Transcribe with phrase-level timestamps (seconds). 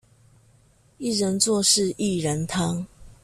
[0.97, 2.87] 一人做事薏仁湯